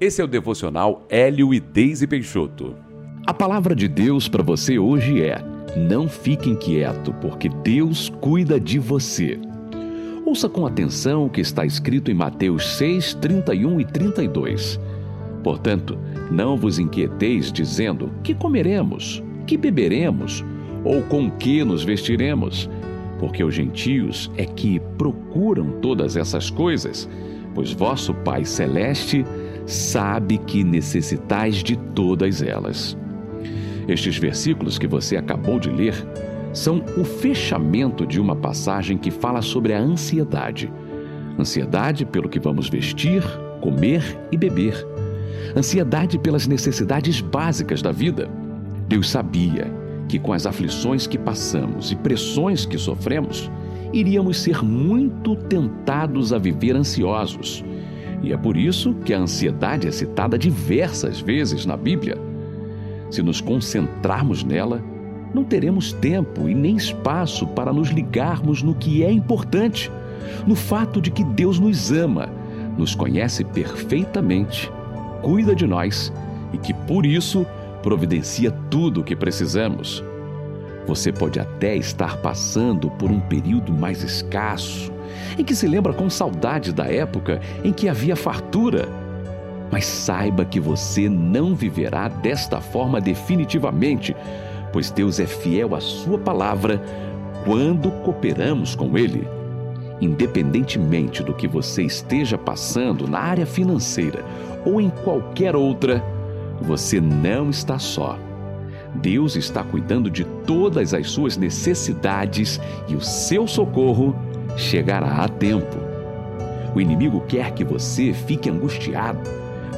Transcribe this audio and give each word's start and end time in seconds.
Esse 0.00 0.20
é 0.20 0.24
o 0.24 0.28
devocional 0.28 1.06
Hélio 1.08 1.54
e 1.54 1.60
Deise 1.60 2.04
Peixoto. 2.04 2.74
A 3.24 3.32
palavra 3.32 3.76
de 3.76 3.86
Deus 3.86 4.28
para 4.28 4.42
você 4.42 4.76
hoje 4.76 5.22
é: 5.22 5.38
não 5.76 6.08
fique 6.08 6.50
inquieto, 6.50 7.14
porque 7.20 7.48
Deus 7.48 8.12
cuida 8.20 8.58
de 8.58 8.76
você. 8.80 9.38
Ouça 10.26 10.48
com 10.48 10.66
atenção 10.66 11.26
o 11.26 11.30
que 11.30 11.40
está 11.40 11.64
escrito 11.64 12.10
em 12.10 12.14
Mateus 12.14 12.76
6, 12.76 13.14
31 13.14 13.80
e 13.80 13.84
32. 13.84 14.80
Portanto, 15.44 15.96
não 16.28 16.56
vos 16.56 16.80
inquieteis 16.80 17.52
dizendo: 17.52 18.10
que 18.24 18.34
comeremos, 18.34 19.22
que 19.46 19.56
beberemos, 19.56 20.44
ou 20.82 21.02
com 21.02 21.30
que 21.30 21.62
nos 21.62 21.84
vestiremos? 21.84 22.68
Porque 23.20 23.44
os 23.44 23.54
gentios 23.54 24.28
é 24.36 24.44
que 24.44 24.80
procuram 24.98 25.78
todas 25.80 26.16
essas 26.16 26.50
coisas, 26.50 27.08
pois 27.54 27.70
vosso 27.70 28.12
Pai 28.12 28.44
Celeste 28.44 29.24
sabe 29.66 30.38
que 30.38 30.62
necessitais 30.62 31.56
de 31.56 31.76
todas 31.76 32.42
elas. 32.42 32.96
Estes 33.88 34.16
versículos 34.16 34.78
que 34.78 34.86
você 34.86 35.16
acabou 35.16 35.58
de 35.58 35.70
ler 35.70 35.94
são 36.52 36.82
o 36.96 37.04
fechamento 37.04 38.06
de 38.06 38.20
uma 38.20 38.36
passagem 38.36 38.96
que 38.96 39.10
fala 39.10 39.42
sobre 39.42 39.74
a 39.74 39.80
ansiedade. 39.80 40.72
Ansiedade 41.38 42.04
pelo 42.04 42.28
que 42.28 42.38
vamos 42.38 42.68
vestir, 42.68 43.22
comer 43.60 44.02
e 44.30 44.36
beber. 44.36 44.86
Ansiedade 45.56 46.18
pelas 46.18 46.46
necessidades 46.46 47.20
básicas 47.20 47.82
da 47.82 47.90
vida. 47.90 48.28
Deus 48.88 49.10
sabia 49.10 49.70
que 50.08 50.18
com 50.18 50.32
as 50.32 50.46
aflições 50.46 51.06
que 51.06 51.18
passamos 51.18 51.90
e 51.90 51.96
pressões 51.96 52.64
que 52.64 52.78
sofremos, 52.78 53.50
iríamos 53.92 54.40
ser 54.40 54.62
muito 54.62 55.34
tentados 55.34 56.32
a 56.32 56.38
viver 56.38 56.76
ansiosos 56.76 57.64
e 58.24 58.32
é 58.32 58.36
por 58.36 58.56
isso 58.56 58.94
que 59.04 59.12
a 59.12 59.18
ansiedade 59.18 59.86
é 59.86 59.90
citada 59.92 60.38
diversas 60.38 61.20
vezes 61.20 61.66
na 61.66 61.76
Bíblia. 61.76 62.16
Se 63.10 63.22
nos 63.22 63.40
concentrarmos 63.40 64.42
nela, 64.42 64.82
não 65.34 65.44
teremos 65.44 65.92
tempo 65.92 66.48
e 66.48 66.54
nem 66.54 66.76
espaço 66.76 67.46
para 67.48 67.72
nos 67.72 67.90
ligarmos 67.90 68.62
no 68.62 68.74
que 68.74 69.04
é 69.04 69.10
importante, 69.10 69.90
no 70.46 70.54
fato 70.54 71.00
de 71.00 71.10
que 71.10 71.24
Deus 71.24 71.58
nos 71.58 71.92
ama, 71.92 72.28
nos 72.78 72.94
conhece 72.94 73.44
perfeitamente, 73.44 74.70
cuida 75.22 75.54
de 75.54 75.66
nós 75.66 76.12
e 76.52 76.58
que 76.58 76.72
por 76.72 77.04
isso 77.04 77.46
providencia 77.82 78.50
tudo 78.70 79.00
o 79.00 79.04
que 79.04 79.14
precisamos. 79.14 80.02
Você 80.86 81.12
pode 81.12 81.40
até 81.40 81.76
estar 81.76 82.16
passando 82.18 82.90
por 82.90 83.10
um 83.10 83.20
período 83.20 83.72
mais 83.72 84.02
escasso, 84.02 84.92
em 85.38 85.44
que 85.44 85.54
se 85.54 85.66
lembra 85.66 85.92
com 85.92 86.08
saudade 86.08 86.72
da 86.72 86.84
época 86.84 87.40
em 87.62 87.72
que 87.72 87.88
havia 87.88 88.16
fartura. 88.16 88.88
Mas 89.70 89.86
saiba 89.86 90.44
que 90.44 90.60
você 90.60 91.08
não 91.08 91.54
viverá 91.54 92.08
desta 92.08 92.60
forma 92.60 93.00
definitivamente, 93.00 94.14
pois 94.72 94.90
Deus 94.90 95.18
é 95.18 95.26
fiel 95.26 95.74
à 95.74 95.80
Sua 95.80 96.18
palavra 96.18 96.80
quando 97.44 97.90
cooperamos 98.02 98.74
com 98.74 98.96
Ele. 98.96 99.26
Independentemente 100.00 101.22
do 101.22 101.34
que 101.34 101.48
você 101.48 101.82
esteja 101.82 102.36
passando 102.36 103.08
na 103.08 103.18
área 103.18 103.46
financeira 103.46 104.24
ou 104.64 104.80
em 104.80 104.90
qualquer 104.90 105.54
outra, 105.56 106.04
você 106.60 107.00
não 107.00 107.50
está 107.50 107.78
só. 107.78 108.18
Deus 108.96 109.34
está 109.34 109.62
cuidando 109.64 110.10
de 110.10 110.24
todas 110.46 110.94
as 110.94 111.10
suas 111.10 111.36
necessidades 111.36 112.60
e 112.88 112.94
o 112.94 113.00
seu 113.00 113.46
socorro 113.46 114.14
chegará 114.56 115.24
a 115.24 115.28
tempo. 115.28 115.76
O 116.74 116.80
inimigo 116.80 117.22
quer 117.28 117.52
que 117.52 117.64
você 117.64 118.12
fique 118.12 118.50
angustiado, 118.50 119.20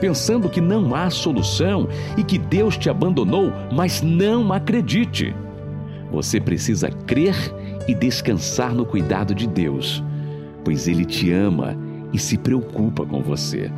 pensando 0.00 0.48
que 0.48 0.60
não 0.60 0.94
há 0.94 1.10
solução 1.10 1.88
e 2.16 2.22
que 2.22 2.38
Deus 2.38 2.76
te 2.76 2.88
abandonou, 2.88 3.52
mas 3.72 4.02
não 4.02 4.52
acredite. 4.52 5.34
Você 6.10 6.40
precisa 6.40 6.88
crer 6.88 7.36
e 7.86 7.94
descansar 7.94 8.74
no 8.74 8.86
cuidado 8.86 9.34
de 9.34 9.46
Deus, 9.46 10.02
pois 10.64 10.88
Ele 10.88 11.04
te 11.04 11.30
ama 11.32 11.76
e 12.12 12.18
se 12.18 12.38
preocupa 12.38 13.04
com 13.04 13.20
você. 13.22 13.70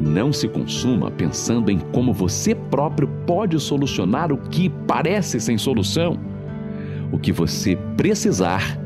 Não 0.00 0.32
se 0.32 0.48
consuma 0.48 1.10
pensando 1.10 1.70
em 1.70 1.78
como 1.92 2.12
você 2.12 2.54
próprio 2.54 3.08
pode 3.26 3.58
solucionar 3.60 4.32
o 4.32 4.38
que 4.38 4.70
parece 4.86 5.38
sem 5.38 5.58
solução. 5.58 6.18
O 7.12 7.18
que 7.18 7.32
você 7.32 7.76
precisar 7.96 8.78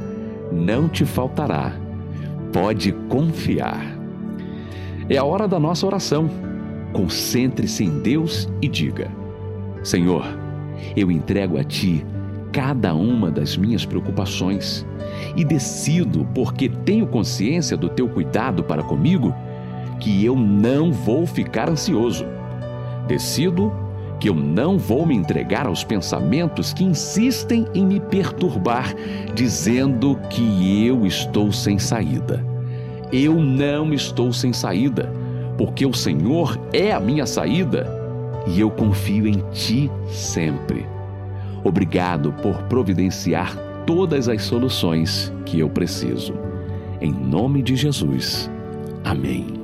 não 0.54 0.88
te 0.88 1.04
faltará. 1.04 1.72
Pode 2.52 2.92
confiar. 3.08 3.84
É 5.08 5.16
a 5.18 5.24
hora 5.24 5.48
da 5.48 5.58
nossa 5.58 5.86
oração. 5.86 6.30
Concentre-se 6.92 7.84
em 7.84 8.00
Deus 8.00 8.48
e 8.62 8.68
diga: 8.68 9.10
Senhor, 9.82 10.24
eu 10.96 11.10
entrego 11.10 11.58
a 11.58 11.64
Ti 11.64 12.06
cada 12.52 12.94
uma 12.94 13.30
das 13.30 13.56
minhas 13.56 13.84
preocupações 13.84 14.86
e 15.36 15.44
decido, 15.44 16.26
porque 16.32 16.68
tenho 16.68 17.06
consciência 17.06 17.76
do 17.76 17.88
Teu 17.88 18.08
cuidado 18.08 18.62
para 18.62 18.82
comigo, 18.82 19.34
que 19.98 20.24
eu 20.24 20.36
não 20.36 20.92
vou 20.92 21.26
ficar 21.26 21.68
ansioso. 21.68 22.24
Decido 23.08 23.72
que 24.24 24.30
eu 24.30 24.34
não 24.34 24.78
vou 24.78 25.04
me 25.04 25.14
entregar 25.14 25.66
aos 25.66 25.84
pensamentos 25.84 26.72
que 26.72 26.82
insistem 26.82 27.66
em 27.74 27.84
me 27.84 28.00
perturbar, 28.00 28.94
dizendo 29.34 30.18
que 30.30 30.86
eu 30.86 31.04
estou 31.04 31.52
sem 31.52 31.78
saída. 31.78 32.42
Eu 33.12 33.34
não 33.34 33.92
estou 33.92 34.32
sem 34.32 34.50
saída, 34.50 35.12
porque 35.58 35.84
o 35.84 35.92
Senhor 35.92 36.58
é 36.72 36.90
a 36.90 36.98
minha 36.98 37.26
saída 37.26 37.86
e 38.46 38.58
eu 38.58 38.70
confio 38.70 39.26
em 39.26 39.44
Ti 39.52 39.90
sempre. 40.08 40.86
Obrigado 41.62 42.32
por 42.40 42.62
providenciar 42.62 43.54
todas 43.84 44.26
as 44.26 44.42
soluções 44.42 45.30
que 45.44 45.60
eu 45.60 45.68
preciso. 45.68 46.32
Em 46.98 47.12
nome 47.12 47.62
de 47.62 47.76
Jesus. 47.76 48.50
Amém. 49.04 49.63